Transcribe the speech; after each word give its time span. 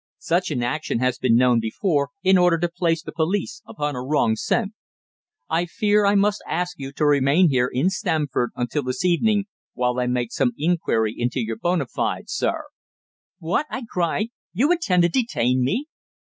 "Such 0.17 0.49
an 0.49 0.63
action 0.63 0.97
has 0.97 1.19
been 1.19 1.35
known 1.35 1.59
before, 1.59 2.09
in 2.23 2.35
order 2.35 2.57
to 2.57 2.67
place 2.67 3.03
the 3.03 3.11
police 3.11 3.61
upon 3.67 3.95
a 3.95 4.01
wrong 4.01 4.35
scent. 4.35 4.73
I 5.47 5.65
fear 5.67 6.07
I 6.07 6.15
must 6.15 6.41
ask 6.47 6.79
you 6.79 6.91
to 6.93 7.05
remain 7.05 7.49
here, 7.51 7.69
in 7.71 7.91
Stamford, 7.91 8.49
until 8.55 8.81
this 8.81 9.05
evening, 9.05 9.45
while 9.75 9.99
I 9.99 10.07
make 10.07 10.31
some 10.31 10.53
inquiry 10.57 11.13
into 11.15 11.39
your 11.39 11.57
bona 11.57 11.85
fides, 11.85 12.33
sir." 12.33 12.63
"What!" 13.37 13.67
I 13.69 13.83
cried. 13.87 14.29
"You 14.53 14.71
intend 14.71 15.03
to 15.03 15.09
detain 15.09 15.63
me!" 15.63 15.85